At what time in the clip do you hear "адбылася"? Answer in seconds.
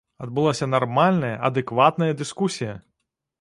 0.25-0.67